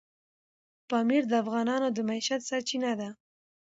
[0.89, 3.09] پامیر د افغانانو د معیشت سرچینه ده.